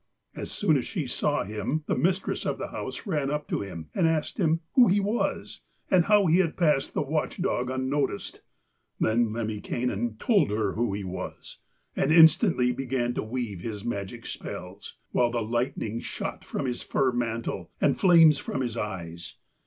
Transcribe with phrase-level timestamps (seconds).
[0.35, 3.91] As soon as she saw him the mistress of the house ran up to him
[3.93, 8.41] and asked him who he was, and how he had passed the watch dog unnoticed.
[8.99, 11.59] Then Lemminkainen told her who he was,
[11.95, 17.11] and instantly began to weave his magic spells, while the lightning shot from his fur
[17.11, 19.35] mantle and flames from his eyes.